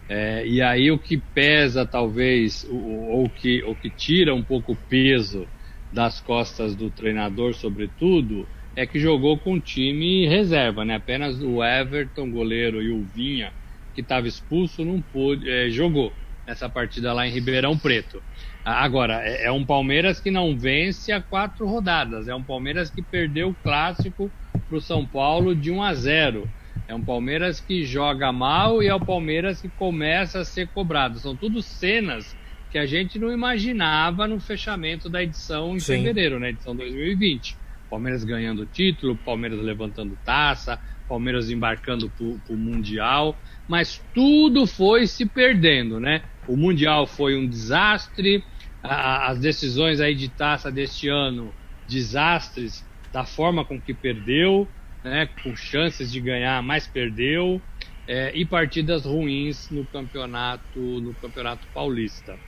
[0.08, 4.72] É, e aí o que pesa, talvez, ou, ou, que, ou que tira um pouco
[4.72, 5.48] o peso
[5.92, 10.96] das costas do treinador, sobretudo, é que jogou com time reserva, né?
[10.96, 13.50] Apenas o Everton, goleiro, e o Vinha,
[13.94, 16.12] que estava expulso, não pôde, é, jogou
[16.46, 18.22] essa partida lá em Ribeirão Preto.
[18.62, 22.28] Agora, é, é um Palmeiras que não vence há quatro rodadas.
[22.28, 24.30] É um Palmeiras que perdeu o clássico
[24.68, 26.48] para o São Paulo de 1 a 0.
[26.86, 31.18] É um Palmeiras que joga mal e é o Palmeiras que começa a ser cobrado.
[31.18, 32.36] São tudo cenas
[32.70, 35.94] que a gente não imaginava no fechamento da edição em Sim.
[35.94, 36.48] fevereiro, na né?
[36.50, 37.56] edição 2020.
[37.88, 45.26] Palmeiras ganhando título, Palmeiras levantando taça, Palmeiras embarcando para o Mundial, mas tudo foi se
[45.26, 46.24] perdendo, né?
[46.46, 48.44] O Mundial foi um desastre,
[48.82, 51.54] a, as decisões aí de taça deste ano,
[51.86, 54.68] desastres da forma com que perdeu,
[55.02, 57.62] né, com chances de ganhar, mas perdeu,
[58.06, 62.38] é, e partidas ruins no campeonato, no campeonato paulista.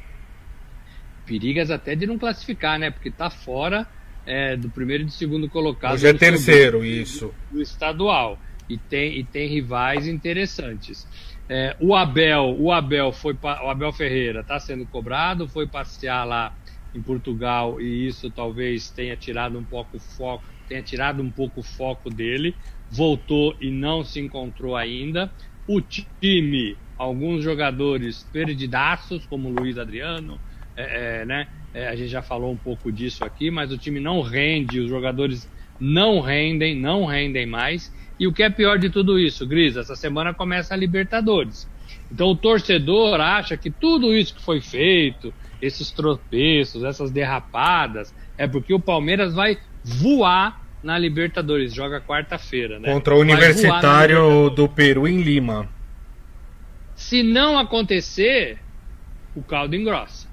[1.24, 2.90] Perigas até de não classificar, né?
[2.90, 3.86] Porque tá fora
[4.28, 5.94] é, do primeiro e do segundo colocado.
[5.94, 7.32] Hoje é terceiro, isso.
[7.50, 8.38] Do, estadual.
[8.68, 11.06] E tem, e tem rivais interessantes.
[11.48, 16.54] É, o Abel, o Abel foi o Abel Ferreira está sendo cobrado, foi passear lá
[16.94, 21.60] em Portugal e isso talvez tenha tirado um pouco o foco tenha tirado um pouco
[21.60, 22.54] o foco dele,
[22.90, 25.32] voltou e não se encontrou ainda.
[25.66, 30.38] O time, alguns jogadores perdidaços, como o Luiz Adriano,
[30.78, 31.48] é, é, né?
[31.74, 34.88] É, a gente já falou um pouco disso aqui, mas o time não rende, os
[34.88, 37.92] jogadores não rendem, não rendem mais.
[38.18, 41.68] E o que é pior de tudo isso, Gris, essa semana começa a Libertadores.
[42.10, 48.46] Então o torcedor acha que tudo isso que foi feito, esses tropeços, essas derrapadas, é
[48.46, 51.74] porque o Palmeiras vai voar na Libertadores.
[51.74, 52.92] Joga quarta-feira, né?
[52.92, 55.68] Contra o Universitário do Peru em Lima.
[56.94, 58.58] Se não acontecer,
[59.34, 60.27] o caldo engrossa.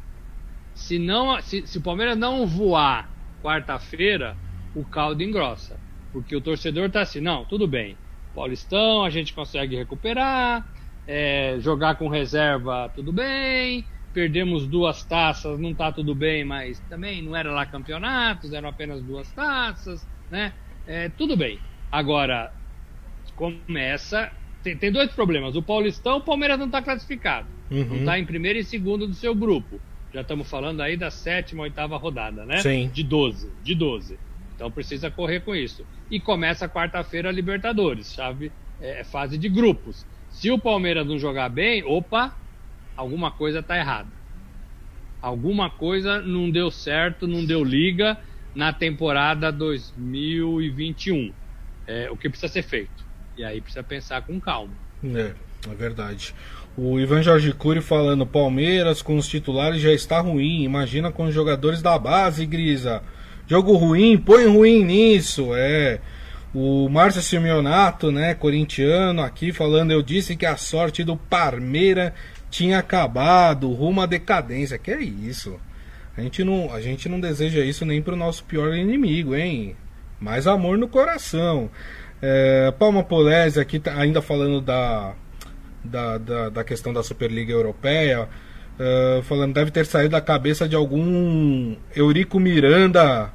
[0.75, 3.09] Se, não, se, se o Palmeiras não voar
[3.41, 4.37] quarta-feira,
[4.75, 5.79] o caldo engrossa.
[6.13, 7.97] Porque o torcedor tá assim, não, tudo bem.
[8.35, 10.63] Paulistão, a gente consegue recuperar.
[11.07, 13.85] É, jogar com reserva, tudo bem
[14.15, 19.03] perdemos duas taças, não está tudo bem, mas também não era lá campeonatos, eram apenas
[19.03, 20.53] duas taças, né?
[20.87, 21.59] É, tudo bem.
[21.91, 22.53] Agora,
[23.35, 24.31] começa.
[24.63, 25.57] Tem, tem dois problemas.
[25.57, 27.47] O Paulistão, o Palmeiras não está classificado.
[27.69, 27.85] Uhum.
[27.85, 29.81] Não está em primeiro e segundo do seu grupo.
[30.15, 32.59] Já estamos falando aí da sétima, oitava rodada, né?
[32.59, 32.87] Sim.
[32.87, 33.49] De 12.
[33.61, 34.17] De 12.
[34.55, 35.85] Então precisa correr com isso.
[36.09, 38.49] E começa quarta-feira a Libertadores, chave
[38.79, 40.05] é, fase de grupos.
[40.29, 42.33] Se o Palmeiras não jogar bem, opa,
[42.95, 44.07] alguma coisa está errada.
[45.21, 48.17] Alguma coisa não deu certo, não deu liga
[48.55, 51.33] na temporada 2021.
[51.85, 53.03] É, o que precisa ser feito?
[53.35, 54.73] E aí precisa pensar com calma.
[55.03, 55.33] É,
[55.69, 56.33] é verdade.
[56.77, 60.63] O Ivan Jorge Cury falando: Palmeiras com os titulares já está ruim.
[60.63, 63.01] Imagina com os jogadores da base, Grisa.
[63.47, 65.55] Jogo ruim, põe ruim nisso.
[65.55, 65.99] É.
[66.53, 72.13] O Márcio Simeonato, né, corintiano, aqui falando: Eu disse que a sorte do Parmeira
[72.49, 74.77] tinha acabado, rumo à decadência.
[74.77, 75.57] Que é isso?
[76.17, 79.75] A gente não, a gente não deseja isso nem pro nosso pior inimigo, hein?
[80.19, 81.69] Mais amor no coração.
[82.21, 85.13] É, Palma Polese aqui tá ainda falando da,
[85.85, 88.27] da, da, da questão da Superliga Europeia.
[88.77, 93.31] Uh, falando, deve ter saído da cabeça de algum Eurico Miranda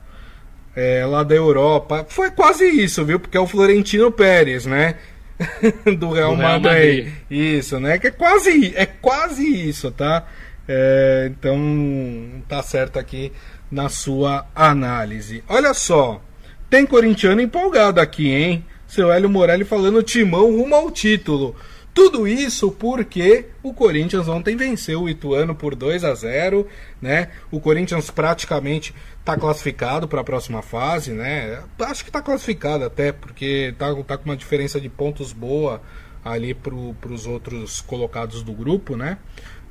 [0.76, 2.06] é, lá da Europa.
[2.08, 3.18] Foi quase isso, viu?
[3.18, 4.96] Porque é o Florentino Pérez, né?
[5.98, 7.04] do Real, do Real Madrid.
[7.04, 7.12] Madrid.
[7.30, 7.98] Isso, né?
[7.98, 10.26] Que é quase, é quase isso, tá?
[10.68, 13.32] É, então tá certo aqui
[13.70, 15.42] na sua análise.
[15.48, 16.22] Olha só,
[16.68, 18.64] tem corintiano empolgado aqui, hein?
[18.86, 21.56] Seu Hélio Morelli falando timão rumo ao título.
[21.92, 26.66] Tudo isso porque o Corinthians ontem venceu o Ituano por 2 a 0,
[27.02, 27.30] né?
[27.50, 31.62] O Corinthians praticamente está classificado para a próxima fase, né?
[31.80, 35.82] Acho que está classificado até porque tá, tá com uma diferença de pontos boa
[36.24, 39.18] ali para os outros colocados do grupo, né?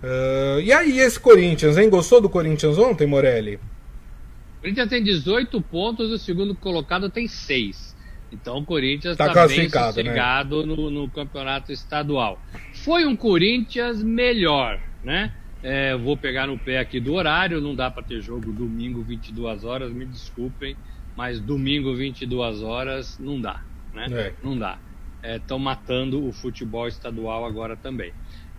[0.03, 1.89] Uh, e aí esse Corinthians, hein?
[1.89, 3.55] Gostou do Corinthians ontem, Morelli?
[3.55, 7.95] O Corinthians tem 18 pontos, o segundo colocado tem 6.
[8.31, 9.69] Então o Corinthians está tá bem né?
[9.69, 10.75] sossegado né?
[10.75, 12.39] no, no, campeonato estadual.
[12.73, 15.33] Foi um Corinthians melhor, né?
[15.61, 19.65] É, vou pegar no pé aqui do horário, não dá para ter jogo domingo 22
[19.65, 20.75] horas, me desculpem,
[21.17, 23.61] mas domingo 22 horas não dá,
[23.93, 24.07] né?
[24.11, 24.33] É.
[24.41, 24.77] Não dá.
[25.21, 28.13] Estão é, matando o futebol estadual agora também.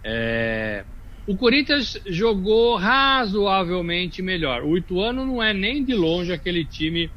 [0.04, 0.85] É,
[1.26, 4.64] o Corinthians jogou razoavelmente melhor.
[4.64, 7.11] O Ituano não é nem de longe aquele time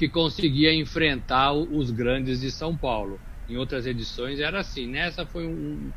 [0.00, 3.20] que conseguia enfrentar os grandes de São Paulo.
[3.46, 4.86] Em outras edições era assim.
[4.90, 5.92] Nessa foi um,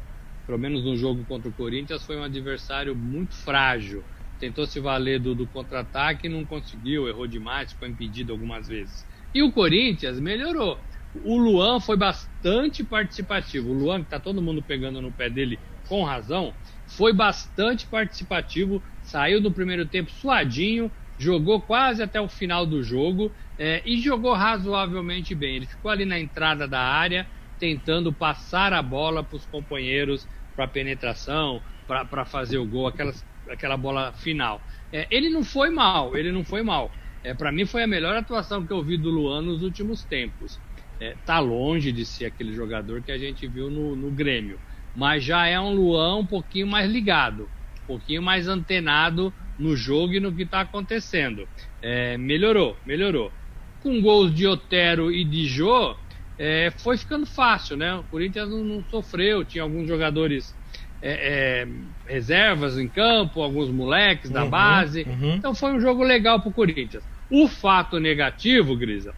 [0.46, 4.04] pelo menos no jogo contra o Corinthians, foi um adversário muito frágil.
[4.38, 9.06] Tentou se valer do, do contra-ataque não conseguiu, errou demais, ficou impedido algumas vezes.
[9.34, 10.78] E o Corinthians melhorou.
[11.14, 13.70] O Luan foi bastante participativo.
[13.70, 16.54] O Luan, que está todo mundo pegando no pé dele com razão,
[16.86, 18.84] foi bastante participativo.
[19.02, 20.92] Saiu no primeiro tempo suadinho,
[21.24, 25.56] jogou quase até o final do jogo é, e jogou razoavelmente bem.
[25.56, 27.26] Ele ficou ali na entrada da área,
[27.58, 33.78] tentando passar a bola para os companheiros para penetração, para fazer o gol, aquelas, aquela
[33.78, 34.62] bola final.
[34.92, 36.92] É, ele não foi mal, ele não foi mal.
[37.24, 40.60] É, para mim foi a melhor atuação que eu vi do Luan nos últimos tempos.
[41.00, 44.60] É, tá longe de ser aquele jogador que a gente viu no, no Grêmio,
[44.96, 47.50] mas já é um Luan um pouquinho mais ligado,
[47.84, 51.48] um pouquinho mais antenado no jogo e no que está acontecendo.
[51.82, 53.32] É, melhorou, melhorou.
[53.80, 55.96] Com gols de Otero e de Jô,
[56.38, 57.94] é, foi ficando fácil, né?
[57.96, 60.56] O Corinthians não, não sofreu, tinha alguns jogadores
[61.02, 61.68] é, é
[62.08, 65.04] reservas em campo, alguns moleques da uhum, base.
[65.04, 65.36] Uhum.
[65.36, 67.04] Então foi um jogo legal para o Corinthians.
[67.30, 69.14] O fato negativo, Grisa,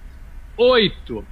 [0.57, 1.27] oito.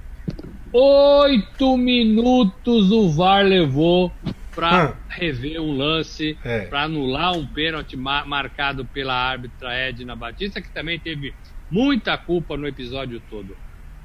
[0.72, 4.12] Oito minutos o VAR levou
[4.54, 4.94] para ah.
[5.08, 6.66] rever um lance, é.
[6.66, 11.34] para anular um pênalti mar marcado pela árbitra Edna Batista, que também teve
[11.70, 13.56] muita culpa no episódio todo.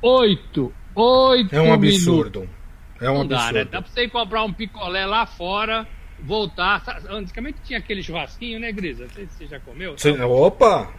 [0.01, 2.39] Oito, oito É um absurdo.
[2.41, 2.59] Minutos.
[3.01, 3.45] É um Não absurdo.
[3.45, 3.65] Dá, né?
[3.65, 5.87] dá pra você ir comprar um picolé lá fora,
[6.19, 6.83] voltar.
[7.09, 9.03] Antigamente tinha aquele churrasquinho, né, Grisa?
[9.03, 9.97] Não sei se você já comeu.
[9.97, 10.91] Sim, opa!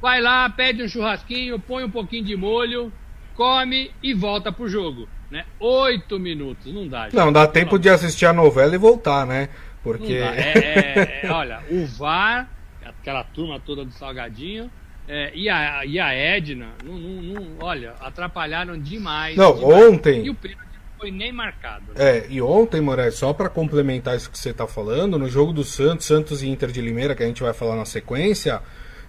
[0.00, 2.92] Vai lá, pede um churrasquinho, põe um pouquinho de molho,
[3.34, 5.08] come e volta pro jogo.
[5.34, 5.44] Né?
[5.58, 7.06] Oito minutos, não dá.
[7.06, 7.16] Gente.
[7.16, 9.48] Não, dá tempo de assistir a novela e voltar, né?
[9.82, 10.14] Porque.
[10.22, 12.48] É, é, é, olha, o VAR,
[12.84, 14.70] aquela turma toda do Salgadinho,
[15.08, 19.36] é, e, a, e a Edna, não, não, não, olha, atrapalharam demais.
[19.36, 19.88] Não, demais.
[19.88, 20.24] ontem.
[20.24, 21.86] E o não foi nem marcado.
[21.96, 22.18] Né?
[22.18, 25.64] É, e ontem, Moraes, só para complementar isso que você tá falando, no jogo do
[25.64, 28.62] Santos, Santos e Inter de Limeira, que a gente vai falar na sequência,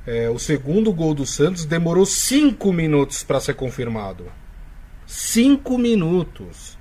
[0.07, 4.25] é, o segundo gol do Santos demorou cinco minutos para ser confirmado.
[5.05, 6.77] Cinco minutos.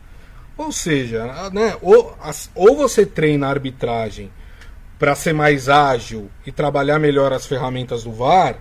[0.56, 2.16] Ou seja, né, ou,
[2.54, 4.30] ou você treina a arbitragem
[4.98, 8.58] para ser mais ágil e trabalhar melhor as ferramentas do VAR,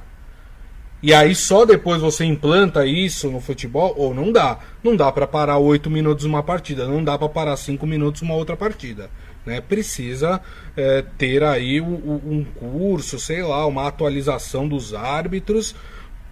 [1.04, 4.60] e aí só depois você implanta isso no futebol, ou não dá.
[4.82, 8.36] Não dá para parar oito minutos uma partida, não dá para parar cinco minutos uma
[8.36, 9.10] outra partida.
[9.46, 9.60] Né?
[9.60, 10.40] Precisa
[10.78, 15.76] é, ter aí um curso, sei lá, uma atualização dos árbitros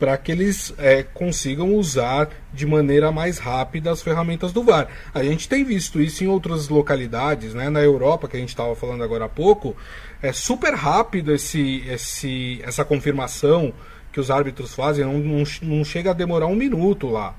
[0.02, 4.88] para que eles é, consigam usar de maneira mais rápida as ferramentas do VAR.
[5.14, 7.70] A gente tem visto isso em outras localidades, né?
[7.70, 9.78] na Europa, que a gente estava falando agora há pouco,
[10.20, 13.72] é super rápido esse, esse, essa confirmação
[14.12, 17.36] que os árbitros fazem, não, não, não chega a demorar um minuto lá.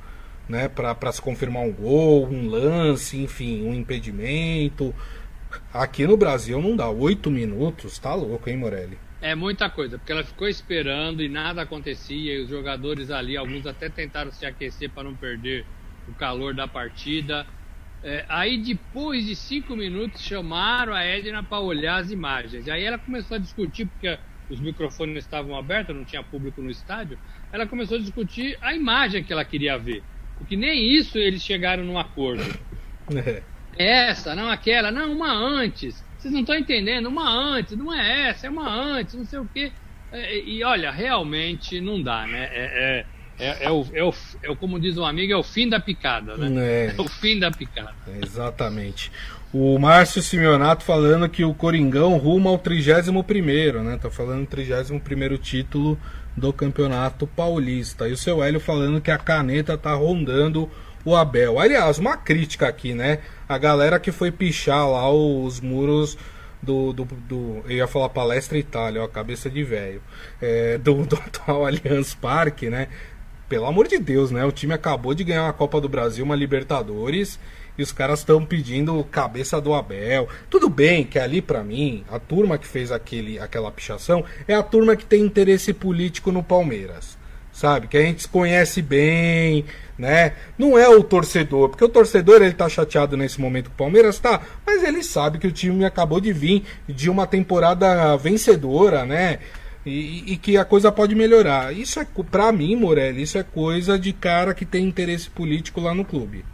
[0.48, 4.94] Né, para se confirmar um gol, um lance, enfim, um impedimento.
[5.74, 8.98] Aqui no Brasil não dá oito minutos, tá louco, hein, Morelli?
[9.22, 13.64] É muita coisa, porque ela ficou esperando e nada acontecia, e os jogadores ali, alguns
[13.64, 15.64] até tentaram se aquecer para não perder
[16.08, 17.46] o calor da partida.
[18.02, 22.68] É, aí depois de cinco minutos chamaram a Edna para olhar as imagens.
[22.68, 24.18] Aí ela começou a discutir, porque
[24.50, 27.16] os microfones estavam abertos, não tinha público no estádio.
[27.52, 30.02] Ela começou a discutir a imagem que ela queria ver.
[30.36, 32.42] Porque nem isso eles chegaram num acordo.
[33.14, 33.42] É.
[33.76, 36.02] Essa, não aquela, não, uma antes.
[36.22, 39.48] Vocês não estão entendendo, uma antes, não é essa, é uma antes, não sei o
[39.52, 39.72] quê.
[40.12, 42.48] É, e olha, realmente não dá, né?
[42.52, 43.04] É,
[43.40, 45.68] é, é, é, o, é, o, é o, como diz um amigo, é o fim
[45.68, 46.64] da picada, né?
[46.64, 47.92] É, é o fim da picada.
[48.22, 49.10] exatamente.
[49.52, 53.98] O Márcio Simeonato falando que o Coringão rumo ao 31, né?
[54.00, 55.00] Tá falando 31
[55.38, 55.98] título
[56.36, 58.08] do Campeonato Paulista.
[58.08, 60.70] E o seu Hélio falando que a caneta tá rondando
[61.04, 61.58] o Abel.
[61.58, 63.18] Aliás, uma crítica aqui, né?
[63.48, 66.16] A galera que foi pichar lá os muros
[66.62, 70.00] do, do, do, eu ia falar palestra Itália, ó, cabeça de velho,
[70.40, 72.88] é, do, do atual Allianz Parque, né?
[73.48, 74.44] Pelo amor de Deus, né?
[74.44, 77.38] O time acabou de ganhar uma Copa do Brasil, uma Libertadores,
[77.76, 80.28] e os caras estão pedindo cabeça do Abel.
[80.48, 84.62] Tudo bem que ali para mim, a turma que fez aquele, aquela pichação é a
[84.62, 87.20] turma que tem interesse político no Palmeiras
[87.52, 87.86] sabe?
[87.86, 89.64] Que a gente conhece bem,
[89.98, 90.32] né?
[90.58, 94.18] Não é o torcedor, porque o torcedor ele tá chateado nesse momento com o Palmeiras,
[94.18, 94.40] tá?
[94.66, 99.38] Mas ele sabe que o time acabou de vir de uma temporada vencedora, né?
[99.84, 101.74] E, e que a coisa pode melhorar.
[101.76, 105.94] Isso é, pra mim, Morelli, isso é coisa de cara que tem interesse político lá
[105.94, 106.44] no clube.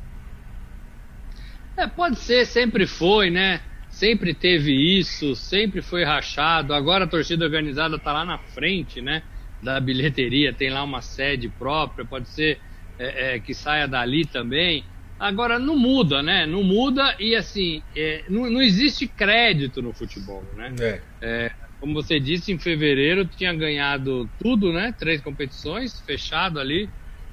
[1.76, 3.60] É, pode ser, sempre foi, né?
[3.90, 6.74] Sempre teve isso, sempre foi rachado.
[6.74, 9.22] Agora a torcida organizada tá lá na frente, né?
[9.62, 12.58] Da bilheteria, tem lá uma sede própria, pode ser
[12.98, 14.84] é, é, que saia dali também.
[15.18, 16.46] Agora, não muda, né?
[16.46, 20.72] Não muda e, assim, é, não, não, existe crédito no futebol, né?
[20.80, 21.00] É.
[21.20, 21.50] é.
[21.80, 24.94] como você disse, em fevereiro tinha ganhado tudo, né?
[24.96, 26.88] Três competições, fechado ali,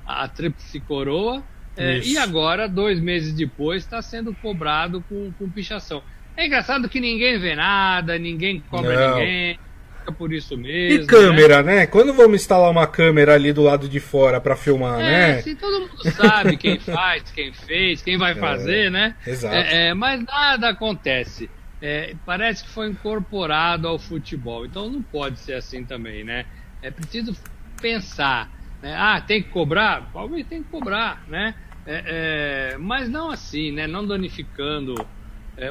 [0.06, 1.44] a tríplice coroa.
[1.78, 6.02] É, e agora, dois meses depois, está sendo cobrado com, com pichação.
[6.38, 9.18] É engraçado que ninguém vê nada, ninguém cobra não.
[9.18, 9.60] ninguém
[10.06, 11.04] fica por isso mesmo.
[11.04, 11.76] E câmera, né?
[11.76, 11.88] né?
[11.88, 15.40] Quando vamos instalar uma câmera ali do lado de fora para filmar, é, né?
[15.40, 19.16] Assim, todo mundo sabe quem faz, quem fez, quem vai é, fazer, né?
[19.26, 19.56] Exato.
[19.56, 21.50] É, é, mas nada acontece.
[21.82, 24.66] É, parece que foi incorporado ao futebol.
[24.66, 26.46] Então não pode ser assim também, né?
[26.82, 27.36] É preciso
[27.82, 28.50] pensar.
[28.82, 28.96] Né?
[28.96, 30.10] Ah, tem que cobrar?
[30.14, 31.56] Talvez tem que cobrar, né?
[31.88, 33.88] É, mas não assim, né?
[33.88, 34.96] Não danificando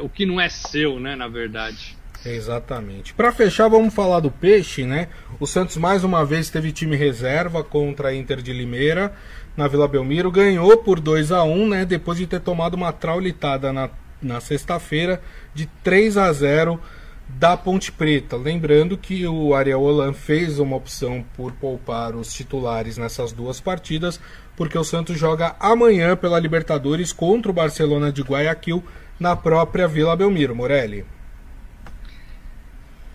[0.00, 1.14] o que não é seu, né?
[1.14, 1.96] Na verdade.
[2.24, 3.12] Exatamente.
[3.12, 5.08] Para fechar, vamos falar do Peixe, né?
[5.38, 9.12] O Santos mais uma vez teve time reserva contra a Inter de Limeira
[9.56, 11.84] na Vila Belmiro, ganhou por 2 a 1, né?
[11.84, 13.90] Depois de ter tomado uma traulitada na,
[14.22, 15.20] na sexta-feira
[15.54, 16.80] de 3 a 0
[17.28, 18.36] da Ponte Preta.
[18.36, 24.20] Lembrando que o Ariel Holan fez uma opção por poupar os titulares nessas duas partidas,
[24.56, 28.82] porque o Santos joga amanhã pela Libertadores contra o Barcelona de Guayaquil
[29.18, 31.04] na própria Vila Belmiro, Morelli.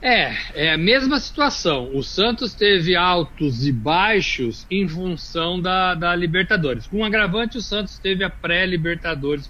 [0.02, 1.90] É, é a mesma situação.
[1.94, 6.88] O Santos teve altos e baixos em função da, da Libertadores.
[6.88, 9.48] Com um agravante, o Santos teve a pré-Libertadores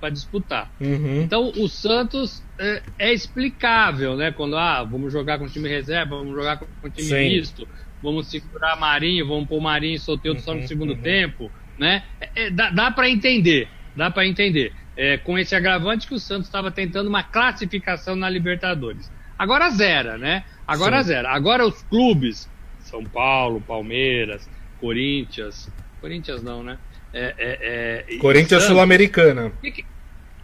[0.00, 0.72] para disputar.
[0.80, 1.22] Uhum.
[1.22, 4.32] Então, o Santos é, é, explicável, né?
[4.32, 7.28] Quando, ah, vamos jogar com o time reserva, vamos jogar com o time Sim.
[7.28, 7.68] misto,
[8.02, 11.02] vamos segurar Marinho, vamos pôr Marinho e Soteldo uhum, só no uhum, segundo uhum.
[11.02, 12.02] tempo, né?
[12.20, 14.72] É, é dá dá para entender, dá para entender.
[14.94, 19.10] É, com esse agravante que o Santos estava tentando uma classificação na Libertadores.
[19.42, 20.44] Agora zera, né?
[20.64, 21.08] Agora Sim.
[21.08, 21.30] zera.
[21.30, 24.48] Agora os clubes, São Paulo, Palmeiras,
[24.80, 25.68] Corinthians.
[26.00, 26.78] Corinthians não, né?
[27.12, 29.52] É, é, é, Corinthians Sul-Americana.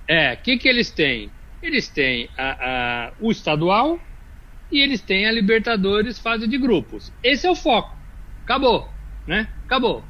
[0.08, 1.30] É, o que, que eles têm?
[1.62, 4.00] Eles têm a, a, o estadual
[4.68, 7.12] e eles têm a Libertadores fase de grupos.
[7.22, 7.96] Esse é o foco.
[8.42, 8.92] Acabou,
[9.28, 9.46] né?
[9.64, 10.02] Acabou.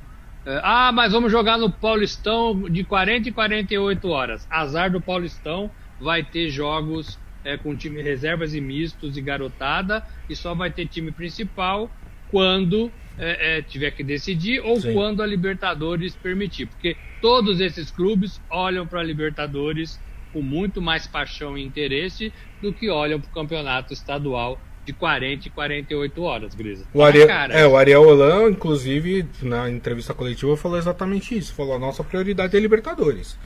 [0.47, 4.47] É, ah, mas vamos jogar no Paulistão de 40 e 48 horas.
[4.49, 5.71] Azar do Paulistão
[6.01, 10.87] vai ter jogos é, com time reservas e mistos e garotada, e só vai ter
[10.87, 11.91] time principal
[12.31, 14.93] quando é, é, tiver que decidir ou Sim.
[14.93, 16.67] quando a Libertadores permitir.
[16.67, 20.01] Porque todos esses clubes olham para a Libertadores
[20.33, 25.49] com muito mais paixão e interesse do que olham para o campeonato estadual de 40
[25.49, 26.87] e 48 horas, Grisa.
[26.95, 31.55] O Ariel, ah, é, o Ariel Holan, inclusive, na entrevista coletiva, falou exatamente isso.
[31.55, 33.39] Falou: a nossa prioridade é Libertadores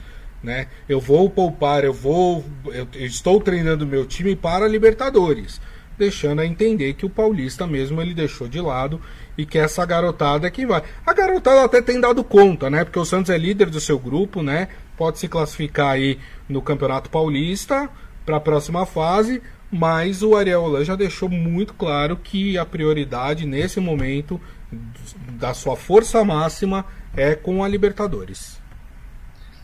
[0.43, 0.67] né?
[0.89, 5.61] Eu vou poupar, eu vou, eu, estou treinando meu time para Libertadores,
[5.97, 8.99] deixando a entender que o Paulista mesmo ele deixou de lado
[9.37, 10.83] e que essa garotada é quem vai.
[11.05, 12.83] A garotada até tem dado conta, né?
[12.83, 14.67] Porque o Santos é líder do seu grupo, né?
[14.97, 17.89] Pode se classificar aí no Campeonato Paulista
[18.25, 19.41] para a próxima fase,
[19.71, 24.39] mas o Ariel Holan já deixou muito claro que a prioridade nesse momento
[25.31, 26.85] da sua força máxima
[27.15, 28.62] é com a Libertadores.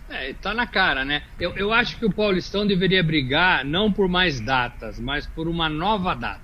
[0.10, 1.22] É, tá na cara, né?
[1.40, 5.70] Eu, eu acho que o Paulistão deveria brigar não por mais datas, mas por uma
[5.70, 6.42] nova data.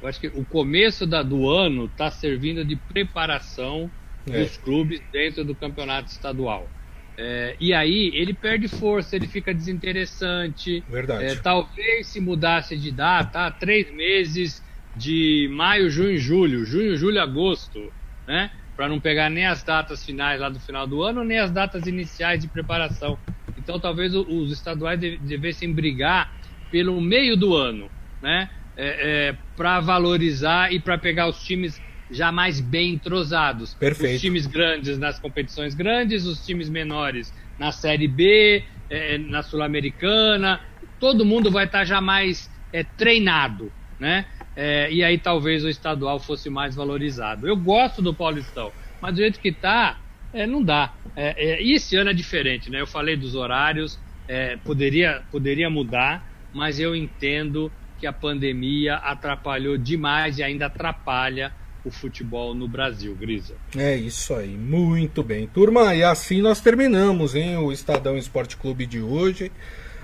[0.00, 3.90] Eu acho que o começo da, do ano está servindo de preparação
[4.28, 4.40] é.
[4.42, 6.70] dos clubes dentro do campeonato estadual.
[7.16, 10.82] É, e aí ele perde força, ele fica desinteressante.
[10.88, 11.24] Verdade.
[11.24, 14.62] É, talvez se mudasse de data, três meses
[14.96, 17.92] de maio, junho, julho, junho, julho, agosto,
[18.26, 18.50] né?
[18.80, 21.86] Para não pegar nem as datas finais lá do final do ano, nem as datas
[21.86, 23.18] iniciais de preparação.
[23.58, 26.32] Então talvez os estaduais devessem brigar
[26.70, 27.90] pelo meio do ano,
[28.22, 28.48] né?
[28.74, 31.78] É, é, para valorizar e para pegar os times
[32.10, 33.74] já mais bem entrosados.
[33.74, 34.14] Perfeito.
[34.14, 40.58] Os times grandes nas competições grandes, os times menores na Série B, é, na Sul-Americana.
[40.98, 44.24] Todo mundo vai estar já mais é, treinado, né?
[44.56, 47.46] É, e aí talvez o estadual fosse mais valorizado.
[47.46, 49.98] Eu gosto do Paulistão, mas do jeito que está,
[50.32, 50.92] é, não dá.
[51.16, 52.80] É, é, e esse ano é diferente, né?
[52.80, 53.98] Eu falei dos horários,
[54.28, 61.52] é, poderia, poderia mudar, mas eu entendo que a pandemia atrapalhou demais e ainda atrapalha
[61.84, 63.54] o futebol no Brasil, Grisa.
[63.76, 65.46] É isso aí, muito bem.
[65.46, 69.50] Turma, e assim nós terminamos hein, o Estadão Esporte Clube de hoje.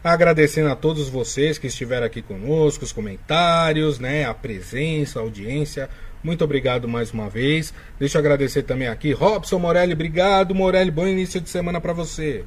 [0.03, 5.89] Agradecendo a todos vocês que estiveram aqui conosco, os comentários, né, a presença, a audiência.
[6.23, 7.73] Muito obrigado mais uma vez.
[7.99, 9.13] Deixa eu agradecer também aqui.
[9.13, 10.55] Robson Morelli, obrigado.
[10.55, 12.45] Morelli, bom início de semana para você.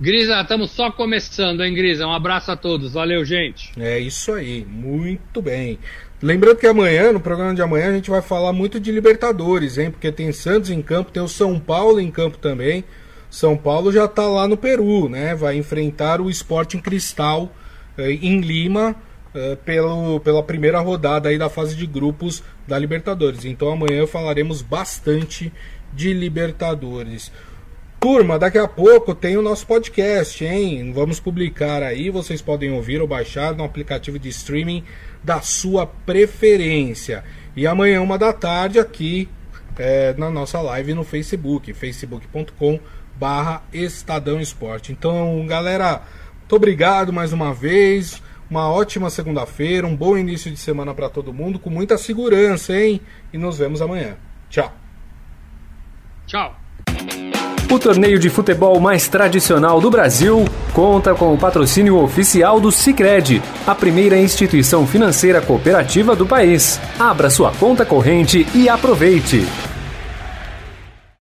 [0.00, 2.06] Grisa, estamos só começando, hein, Grisa?
[2.06, 2.94] Um abraço a todos.
[2.94, 3.70] Valeu, gente.
[3.78, 5.78] É isso aí, muito bem.
[6.22, 9.90] Lembrando que amanhã, no programa de amanhã, a gente vai falar muito de Libertadores, hein?
[9.90, 12.84] Porque tem Santos em campo, tem o São Paulo em campo também.
[13.30, 15.34] São Paulo já está lá no Peru, né?
[15.34, 17.48] Vai enfrentar o Sporting Cristal
[17.96, 18.96] eh, em Lima
[19.32, 23.44] eh, pelo, pela primeira rodada aí da fase de grupos da Libertadores.
[23.44, 25.52] Então amanhã falaremos bastante
[25.92, 27.30] de Libertadores.
[28.00, 30.90] Turma, daqui a pouco tem o nosso podcast, hein?
[30.92, 34.82] Vamos publicar aí, vocês podem ouvir ou baixar no aplicativo de streaming
[35.22, 37.22] da sua preferência.
[37.54, 39.28] E amanhã, uma da tarde, aqui
[39.78, 42.80] é, na nossa live no Facebook, facebook.com
[43.20, 44.92] barra Estadão Esporte.
[44.92, 46.00] Então, galera,
[46.38, 48.22] muito obrigado mais uma vez.
[48.48, 53.00] Uma ótima segunda-feira, um bom início de semana para todo mundo, com muita segurança, hein?
[53.32, 54.16] E nos vemos amanhã.
[54.48, 54.72] Tchau.
[56.26, 56.56] Tchau.
[57.70, 63.40] O torneio de futebol mais tradicional do Brasil conta com o patrocínio oficial do Sicredi,
[63.64, 66.80] a primeira instituição financeira cooperativa do país.
[66.98, 69.46] Abra sua conta corrente e aproveite.